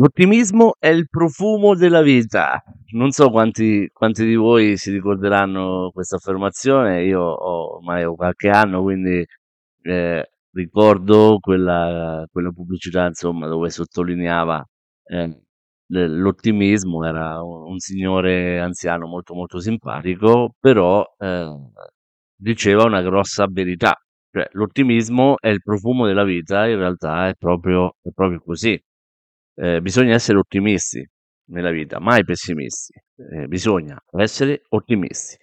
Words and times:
L'ottimismo 0.00 0.74
è 0.78 0.88
il 0.88 1.08
profumo 1.08 1.74
della 1.74 2.02
vita. 2.02 2.62
Non 2.92 3.10
so 3.10 3.30
quanti, 3.30 3.88
quanti 3.92 4.24
di 4.24 4.36
voi 4.36 4.76
si 4.76 4.92
ricorderanno 4.92 5.90
questa 5.92 6.16
affermazione, 6.16 7.02
io 7.02 7.20
ho 7.20 7.76
ormai 7.78 8.04
ho 8.04 8.14
qualche 8.14 8.48
anno, 8.48 8.80
quindi 8.82 9.24
eh, 9.82 10.30
ricordo 10.52 11.38
quella, 11.40 12.24
quella 12.30 12.50
pubblicità, 12.52 13.06
insomma, 13.06 13.48
dove 13.48 13.70
sottolineava 13.70 14.64
eh, 15.06 15.42
l'ottimismo, 15.88 17.04
era 17.04 17.42
un, 17.42 17.72
un 17.72 17.78
signore 17.80 18.60
anziano 18.60 19.08
molto 19.08 19.34
molto 19.34 19.58
simpatico, 19.58 20.54
però 20.60 21.04
eh, 21.18 21.50
diceva 22.36 22.84
una 22.84 23.02
grossa 23.02 23.46
verità, 23.50 23.94
cioè 24.30 24.46
l'ottimismo 24.52 25.36
è 25.40 25.48
il 25.48 25.60
profumo 25.62 26.06
della 26.06 26.24
vita, 26.24 26.68
in 26.68 26.76
realtà 26.76 27.26
è 27.28 27.34
proprio, 27.36 27.96
è 28.00 28.10
proprio 28.14 28.40
così. 28.40 28.80
Eh, 29.60 29.80
bisogna 29.80 30.14
essere 30.14 30.38
ottimisti 30.38 31.04
nella 31.46 31.70
vita, 31.70 31.98
mai 31.98 32.22
pessimisti. 32.24 32.92
Eh, 33.32 33.48
bisogna 33.48 33.98
essere 34.12 34.62
ottimisti. 34.68 35.36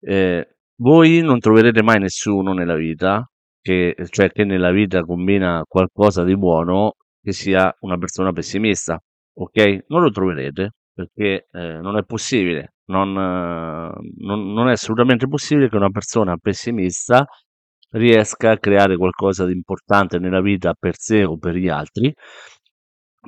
Eh, 0.00 0.56
voi 0.76 1.20
non 1.22 1.40
troverete 1.40 1.82
mai 1.82 1.98
nessuno 1.98 2.52
nella 2.52 2.76
vita 2.76 3.28
che, 3.60 3.96
cioè 4.10 4.30
che 4.30 4.44
nella 4.44 4.70
vita 4.70 5.02
combina 5.02 5.64
qualcosa 5.66 6.22
di 6.22 6.36
buono 6.36 6.94
che 7.20 7.32
sia 7.32 7.74
una 7.80 7.98
persona 7.98 8.30
pessimista, 8.32 9.00
ok? 9.34 9.86
Non 9.88 10.02
lo 10.02 10.10
troverete 10.10 10.74
perché 10.94 11.48
eh, 11.50 11.80
non 11.80 11.96
è 11.96 12.04
possibile, 12.04 12.74
non, 12.86 13.12
non, 13.12 14.52
non 14.52 14.68
è 14.68 14.72
assolutamente 14.72 15.26
possibile 15.26 15.68
che 15.68 15.76
una 15.76 15.90
persona 15.90 16.36
pessimista 16.36 17.26
riesca 17.90 18.52
a 18.52 18.58
creare 18.58 18.96
qualcosa 18.96 19.44
di 19.46 19.52
importante 19.52 20.18
nella 20.18 20.40
vita 20.40 20.74
per 20.78 20.94
sé 20.96 21.24
o 21.24 21.36
per 21.38 21.54
gli 21.56 21.68
altri 21.68 22.12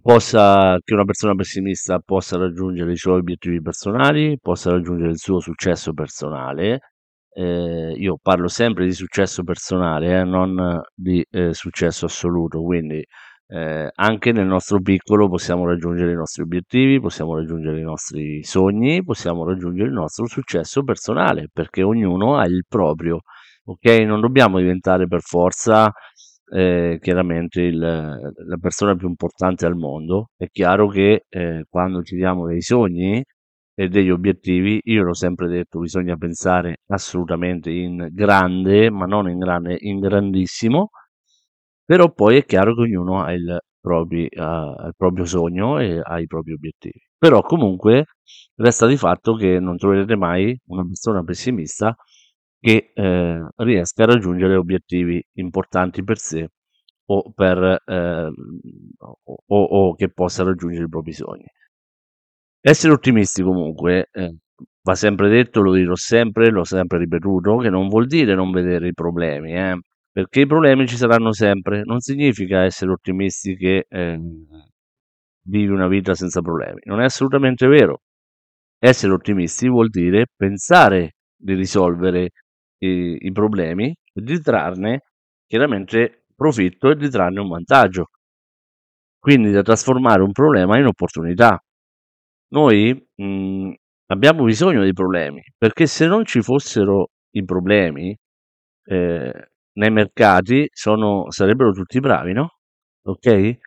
possa, 0.00 0.78
che 0.82 0.94
una 0.94 1.04
persona 1.04 1.34
pessimista 1.34 1.98
possa 1.98 2.36
raggiungere 2.38 2.92
i 2.92 2.96
suoi 2.96 3.18
obiettivi 3.18 3.60
personali, 3.60 4.38
possa 4.40 4.70
raggiungere 4.70 5.10
il 5.10 5.18
suo 5.18 5.40
successo 5.40 5.92
personale. 5.92 6.80
Eh, 7.32 7.92
io 7.96 8.18
parlo 8.20 8.48
sempre 8.48 8.84
di 8.86 8.92
successo 8.92 9.42
personale, 9.42 10.20
eh, 10.20 10.24
non 10.24 10.80
di 10.94 11.24
eh, 11.30 11.52
successo 11.52 12.06
assoluto, 12.06 12.62
quindi 12.62 13.04
eh, 13.48 13.90
anche 13.94 14.32
nel 14.32 14.46
nostro 14.46 14.80
piccolo 14.80 15.28
possiamo 15.28 15.66
raggiungere 15.66 16.12
i 16.12 16.16
nostri 16.16 16.42
obiettivi, 16.42 17.00
possiamo 17.00 17.36
raggiungere 17.36 17.78
i 17.80 17.84
nostri 17.84 18.42
sogni, 18.42 19.04
possiamo 19.04 19.44
raggiungere 19.44 19.88
il 19.88 19.94
nostro 19.94 20.26
successo 20.26 20.82
personale, 20.82 21.48
perché 21.52 21.82
ognuno 21.82 22.36
ha 22.36 22.46
il 22.46 22.64
proprio, 22.68 23.20
ok? 23.64 23.86
Non 24.00 24.20
dobbiamo 24.20 24.58
diventare 24.58 25.06
per 25.06 25.20
forza 25.20 25.92
eh, 26.52 26.98
chiaramente 27.00 27.60
il, 27.62 27.78
la 27.78 28.56
persona 28.60 28.94
più 28.94 29.08
importante 29.08 29.66
al 29.66 29.76
mondo. 29.76 30.30
È 30.36 30.46
chiaro 30.50 30.88
che 30.88 31.24
eh, 31.28 31.64
quando 31.68 32.02
ci 32.02 32.16
diamo 32.16 32.46
dei 32.46 32.62
sogni 32.62 33.22
e 33.74 33.88
degli 33.88 34.10
obiettivi, 34.10 34.80
io 34.84 35.02
l'ho 35.02 35.14
sempre 35.14 35.48
detto, 35.48 35.80
bisogna 35.80 36.16
pensare 36.16 36.78
assolutamente 36.88 37.70
in 37.70 38.08
grande, 38.12 38.90
ma 38.90 39.04
non 39.06 39.28
in 39.28 39.38
grande, 39.38 39.76
in 39.80 39.98
grandissimo, 40.00 40.90
però 41.84 42.12
poi 42.12 42.38
è 42.38 42.44
chiaro 42.44 42.74
che 42.74 42.82
ognuno 42.82 43.22
ha 43.22 43.32
il, 43.32 43.58
propri, 43.80 44.26
ha 44.36 44.86
il 44.86 44.94
proprio 44.96 45.24
sogno 45.24 45.78
e 45.78 46.00
ha 46.02 46.18
i 46.20 46.26
propri 46.26 46.52
obiettivi. 46.52 47.00
Però 47.18 47.42
comunque 47.42 48.06
resta 48.56 48.86
di 48.86 48.96
fatto 48.96 49.34
che 49.34 49.60
non 49.60 49.76
troverete 49.76 50.16
mai 50.16 50.58
una 50.66 50.84
persona 50.84 51.22
pessimista 51.22 51.94
che 52.66 52.90
eh, 52.92 53.46
riesca 53.58 54.02
a 54.02 54.06
raggiungere 54.06 54.56
obiettivi 54.56 55.24
importanti 55.34 56.02
per 56.02 56.18
sé 56.18 56.48
o, 57.04 57.30
per, 57.32 57.80
eh, 57.86 58.28
o, 58.98 59.62
o, 59.62 59.94
che 59.94 60.08
possa 60.08 60.42
raggiungere 60.42 60.86
i 60.86 60.88
propri 60.88 61.12
sogni. 61.12 61.46
Essere 62.60 62.92
ottimisti 62.92 63.44
comunque, 63.44 64.08
eh, 64.10 64.38
va 64.82 64.94
sempre 64.96 65.28
detto, 65.28 65.60
lo 65.60 65.74
dirò 65.74 65.94
sempre, 65.94 66.50
l'ho 66.50 66.64
sempre 66.64 66.98
ripetuto, 66.98 67.58
che 67.58 67.70
non 67.70 67.86
vuol 67.86 68.08
dire 68.08 68.34
non 68.34 68.50
vedere 68.50 68.88
i 68.88 68.94
problemi, 68.94 69.52
eh, 69.52 69.78
perché 70.10 70.40
i 70.40 70.46
problemi 70.46 70.88
ci 70.88 70.96
saranno 70.96 71.32
sempre, 71.32 71.84
non 71.84 72.00
significa 72.00 72.64
essere 72.64 72.90
ottimisti 72.90 73.54
che 73.56 73.86
ehm, 73.88 74.44
vivi 75.42 75.70
una 75.70 75.86
vita 75.86 76.14
senza 76.16 76.40
problemi, 76.40 76.80
non 76.86 77.00
è 77.00 77.04
assolutamente 77.04 77.68
vero. 77.68 78.00
Essere 78.80 79.12
ottimisti 79.12 79.68
vuol 79.68 79.88
dire 79.88 80.26
pensare 80.36 81.12
di 81.36 81.54
risolvere 81.54 82.30
i, 82.78 83.16
i 83.20 83.32
problemi 83.32 83.88
e 83.88 84.20
di 84.22 84.40
trarne 84.40 85.02
chiaramente 85.46 86.24
profitto 86.34 86.90
e 86.90 86.96
di 86.96 87.08
trarne 87.10 87.40
un 87.40 87.48
vantaggio. 87.48 88.08
Quindi 89.18 89.50
da 89.50 89.62
trasformare 89.62 90.22
un 90.22 90.32
problema 90.32 90.78
in 90.78 90.86
opportunità. 90.86 91.60
Noi 92.48 93.08
mh, 93.16 93.72
abbiamo 94.06 94.44
bisogno 94.44 94.84
di 94.84 94.92
problemi, 94.92 95.42
perché 95.56 95.86
se 95.86 96.06
non 96.06 96.24
ci 96.24 96.42
fossero 96.42 97.08
i 97.32 97.44
problemi 97.44 98.16
eh, 98.84 99.48
nei 99.74 99.90
mercati 99.90 100.68
sono, 100.72 101.30
sarebbero 101.30 101.72
tutti 101.72 101.98
bravi, 102.00 102.32
no? 102.32 102.58
Ok? 103.02 103.26
Eh, 103.26 103.58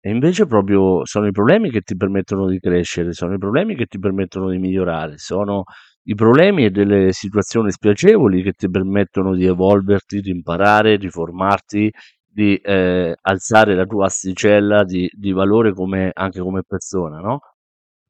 e 0.00 0.10
invece 0.10 0.46
proprio 0.46 1.04
sono 1.04 1.26
i 1.26 1.32
problemi 1.32 1.70
che 1.70 1.80
ti 1.82 1.96
permettono 1.96 2.46
di 2.48 2.58
crescere, 2.60 3.12
sono 3.12 3.34
i 3.34 3.38
problemi 3.38 3.74
che 3.76 3.86
ti 3.86 3.98
permettono 3.98 4.48
di 4.50 4.58
migliorare, 4.58 5.18
sono 5.18 5.64
i 6.08 6.14
problemi 6.14 6.64
e 6.64 6.70
delle 6.70 7.12
situazioni 7.12 7.70
spiacevoli 7.70 8.42
che 8.42 8.52
ti 8.52 8.70
permettono 8.70 9.34
di 9.34 9.44
evolverti, 9.44 10.20
di 10.20 10.30
imparare, 10.30 10.96
di 10.96 11.10
formarti, 11.10 11.92
di 12.24 12.56
eh, 12.56 13.14
alzare 13.20 13.74
la 13.74 13.84
tua 13.84 14.06
asticella 14.06 14.84
di, 14.84 15.08
di 15.12 15.32
valore 15.32 15.74
come, 15.74 16.10
anche 16.14 16.40
come 16.40 16.62
persona, 16.66 17.20
no? 17.20 17.40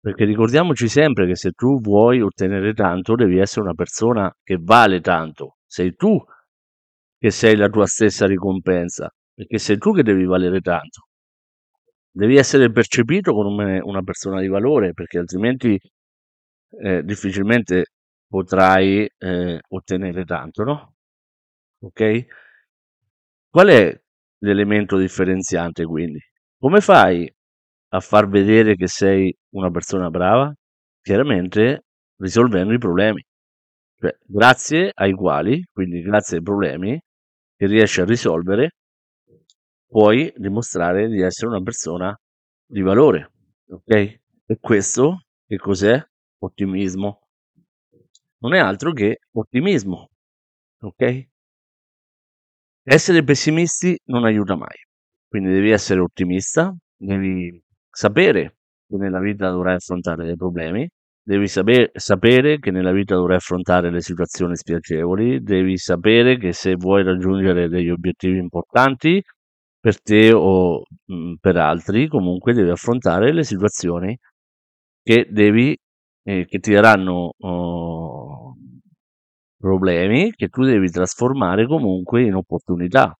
Perché 0.00 0.25
ricordiamoci 0.25 0.87
sempre 0.87 1.26
che 1.26 1.34
se 1.34 1.50
tu 1.50 1.81
vuoi 1.81 2.20
ottenere 2.20 2.72
tanto, 2.72 3.16
devi 3.16 3.38
essere 3.38 3.62
una 3.62 3.75
persona 3.75 4.32
che 4.44 4.58
vale 4.60 5.00
tanto. 5.00 5.56
Sei 5.66 5.94
tu 5.97 6.22
che 7.19 7.31
sei 7.31 7.56
la 7.56 7.69
tua 7.69 7.87
stessa 7.87 8.26
ricompensa, 8.26 9.10
perché 9.34 9.58
sei 9.58 9.76
tu 9.76 9.92
che 9.92 10.04
devi 10.04 10.25
valere 10.25 10.60
tanto. 10.60 11.08
Devi 12.12 12.37
essere 12.37 12.70
percepito 12.70 13.32
come 13.32 13.81
una 13.81 14.03
persona 14.03 14.41
di 14.41 14.47
valore, 14.47 14.92
perché 14.92 15.19
altrimenti 15.19 15.76
eh, 16.83 17.03
difficilmente 17.05 17.87
potrai 18.27 19.09
eh, 19.19 19.61
ottenere 19.69 20.25
tanto, 20.25 20.65
no? 20.65 20.95
Ok? 21.81 22.27
Qual 23.51 23.69
è 23.69 24.01
l'elemento 24.39 24.97
differenziante 24.99 25.84
quindi? 25.84 26.21
Come 26.59 26.81
fai 26.81 27.31
a 27.91 28.01
far 28.01 28.29
vedere 28.29 28.77
che 28.77 28.87
sei 28.89 29.34
una 29.55 29.71
persona 29.71 30.11
brava? 30.11 30.53
Chiaramente 31.01 31.84
risolvendo 32.19 32.73
i 32.75 32.79
problemi. 32.79 33.23
Cioè, 33.97 34.17
grazie 34.25 34.91
ai 34.95 35.12
quali, 35.12 35.65
quindi 35.73 36.03
grazie 36.03 36.39
ai 36.39 36.43
problemi 36.43 37.00
che 37.56 37.67
riesci 37.67 38.00
a 38.00 38.05
risolvere, 38.05 38.71
puoi 39.87 40.33
dimostrare 40.37 41.09
di 41.09 41.21
essere 41.21 41.49
una 41.49 41.62
persona 41.62 42.17
di 42.67 42.81
valore. 42.83 43.31
Ok? 43.71 43.91
E 43.91 44.59
questo 44.61 45.23
che 45.47 45.56
cos'è? 45.56 46.00
Ottimismo. 46.38 47.21
Non 48.41 48.54
è 48.54 48.59
altro 48.59 48.93
che 48.93 49.19
ottimismo, 49.32 50.09
ok? 50.81 51.28
Essere 52.82 53.22
pessimisti 53.22 53.97
non 54.06 54.25
aiuta 54.25 54.56
mai, 54.56 54.76
quindi 55.28 55.50
devi 55.50 55.71
essere 55.71 56.00
ottimista, 56.00 56.75
devi 56.97 57.62
sapere 57.91 58.56
che 58.88 58.97
nella 58.97 59.21
vita 59.21 59.50
dovrai 59.50 59.75
affrontare 59.75 60.25
dei 60.25 60.37
problemi, 60.37 60.88
devi 61.22 61.47
saper, 61.49 61.91
sapere 61.93 62.59
che 62.59 62.70
nella 62.70 62.91
vita 62.93 63.15
dovrai 63.15 63.37
affrontare 63.37 63.91
le 63.91 64.00
situazioni 64.00 64.56
spiacevoli, 64.56 65.43
devi 65.43 65.76
sapere 65.76 66.38
che 66.38 66.53
se 66.53 66.75
vuoi 66.76 67.03
raggiungere 67.05 67.69
degli 67.69 67.91
obiettivi 67.91 68.38
importanti 68.38 69.22
per 69.78 70.00
te 70.00 70.32
o 70.32 70.82
mh, 71.06 71.34
per 71.41 71.56
altri, 71.56 72.09
comunque 72.09 72.55
devi 72.55 72.70
affrontare 72.70 73.32
le 73.32 73.44
situazioni 73.44 74.19
che 75.02 75.26
devi 75.31 75.76
eh, 76.28 76.44
che 76.46 76.58
ti 76.58 76.72
daranno 76.75 77.32
oh, 77.38 78.54
problemi 79.56 80.32
che 80.32 80.48
tu 80.48 80.62
devi 80.62 80.90
trasformare 80.90 81.66
comunque 81.66 82.22
in 82.22 82.34
opportunità. 82.34 83.16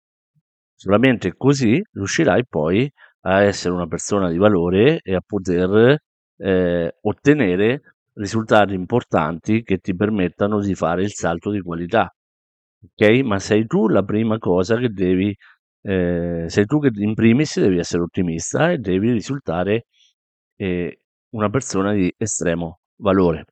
Solamente 0.75 1.34
così 1.34 1.82
riuscirai 1.93 2.46
poi 2.46 2.90
a 3.22 3.43
essere 3.43 3.75
una 3.75 3.87
persona 3.87 4.28
di 4.31 4.37
valore 4.37 5.00
e 5.02 5.14
a 5.14 5.22
poter 5.25 5.99
eh, 6.37 6.96
ottenere 7.00 7.81
risultati 8.12 8.75
importanti 8.75 9.62
che 9.62 9.78
ti 9.78 9.94
permettano 9.94 10.60
di 10.60 10.75
fare 10.75 11.02
il 11.02 11.12
salto 11.12 11.50
di 11.50 11.60
qualità. 11.60 12.14
Ok? 12.82 13.20
Ma 13.25 13.38
sei 13.38 13.66
tu 13.66 13.88
la 13.88 14.02
prima 14.02 14.38
cosa 14.38 14.76
che 14.76 14.90
devi, 14.90 15.34
eh, 15.82 16.44
sei 16.46 16.66
tu 16.66 16.78
che 16.78 16.90
in 16.94 17.14
primis 17.14 17.58
devi 17.58 17.78
essere 17.78 18.02
ottimista 18.02 18.70
e 18.70 18.78
devi 18.78 19.10
risultare 19.12 19.87
eh, 20.56 21.00
una 21.31 21.49
persona 21.50 21.93
di 21.93 22.12
estremo 22.16 22.78
valore. 22.99 23.45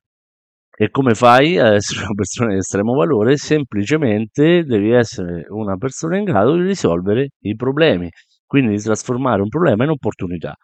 E 0.79 0.89
come 0.91 1.15
fai 1.15 1.57
a 1.57 1.73
essere 1.73 2.01
una 2.05 2.13
persona 2.13 2.51
di 2.51 2.57
estremo 2.59 2.93
valore? 2.93 3.37
Semplicemente 3.37 4.63
devi 4.63 4.91
essere 4.91 5.45
una 5.49 5.75
persona 5.77 6.17
in 6.17 6.23
grado 6.23 6.55
di 6.55 6.63
risolvere 6.63 7.29
i 7.41 7.55
problemi. 7.55 8.09
quindi 8.45 8.75
di 8.75 8.81
trasformare 8.81 9.41
un 9.41 9.49
problema 9.49 9.83
in 9.83 9.89
opportunità. 9.91 10.55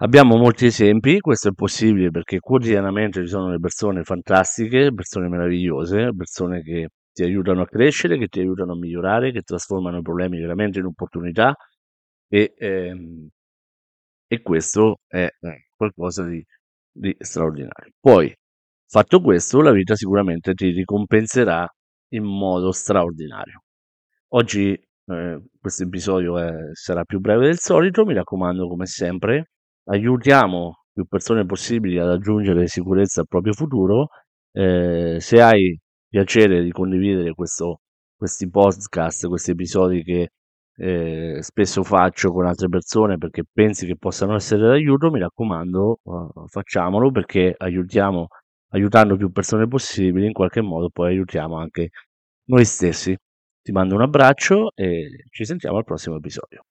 Abbiamo 0.00 0.36
molti 0.36 0.66
esempi, 0.66 1.18
questo 1.18 1.48
è 1.48 1.52
possibile 1.52 2.10
perché 2.10 2.38
quotidianamente 2.38 3.20
ci 3.22 3.26
sono 3.28 3.50
le 3.50 3.58
persone 3.58 4.04
fantastiche, 4.04 4.92
persone 4.94 5.28
meravigliose, 5.28 6.14
persone 6.16 6.62
che 6.62 6.88
ti 7.12 7.24
aiutano 7.24 7.62
a 7.62 7.66
crescere, 7.66 8.16
che 8.16 8.28
ti 8.28 8.38
aiutano 8.40 8.72
a 8.72 8.76
migliorare, 8.76 9.32
che 9.32 9.42
trasformano 9.42 9.98
i 9.98 10.02
problemi 10.02 10.38
veramente 10.38 10.78
in 10.78 10.84
opportunità 10.86 11.52
e, 12.28 12.54
ehm, 12.56 13.28
e 14.26 14.42
questo 14.42 14.98
è 15.06 15.26
eh, 15.40 15.66
qualcosa 15.74 16.24
di, 16.24 16.44
di 16.98 17.14
straordinario. 17.18 17.92
Poi, 18.00 18.32
fatto 18.86 19.20
questo, 19.20 19.60
la 19.60 19.72
vita 19.72 19.94
sicuramente 19.94 20.54
ti 20.54 20.70
ricompenserà 20.70 21.66
in 22.12 22.24
modo 22.24 22.72
straordinario. 22.72 23.62
Oggi 24.28 24.72
eh, 24.72 25.42
questo 25.58 25.84
episodio 25.84 26.38
è, 26.38 26.52
sarà 26.72 27.04
più 27.04 27.20
breve 27.20 27.46
del 27.46 27.58
solito, 27.58 28.04
mi 28.04 28.14
raccomando 28.14 28.68
come 28.68 28.86
sempre, 28.86 29.50
aiutiamo 29.84 30.84
più 30.92 31.06
persone 31.06 31.46
possibili 31.46 31.98
ad 31.98 32.08
aggiungere 32.10 32.66
sicurezza 32.66 33.20
al 33.20 33.28
proprio 33.28 33.52
futuro. 33.52 34.08
Eh, 34.52 35.18
se 35.20 35.40
hai 35.40 35.78
piacere 36.08 36.62
di 36.62 36.70
condividere 36.70 37.32
questo, 37.34 37.80
questi 38.16 38.48
podcast, 38.50 39.28
questi 39.28 39.52
episodi 39.52 40.02
che 40.02 40.30
eh, 40.78 41.38
spesso 41.42 41.82
faccio 41.82 42.32
con 42.32 42.46
altre 42.46 42.68
persone 42.68 43.18
perché 43.18 43.42
pensi 43.50 43.86
che 43.86 43.96
possano 43.96 44.36
essere 44.36 44.62
d'aiuto, 44.68 45.10
mi 45.10 45.18
raccomando, 45.18 46.00
uh, 46.02 46.46
facciamolo 46.46 47.10
perché 47.10 47.54
aiutiamo, 47.56 48.28
aiutando 48.70 49.16
più 49.16 49.30
persone 49.32 49.66
possibili, 49.66 50.26
in 50.26 50.32
qualche 50.32 50.60
modo 50.62 50.88
poi 50.90 51.08
aiutiamo 51.08 51.56
anche 51.58 51.90
noi 52.46 52.64
stessi. 52.64 53.16
Ti 53.62 53.72
mando 53.72 53.94
un 53.96 54.02
abbraccio 54.02 54.72
e 54.74 55.24
ci 55.30 55.44
sentiamo 55.44 55.78
al 55.78 55.84
prossimo 55.84 56.16
episodio. 56.16 56.62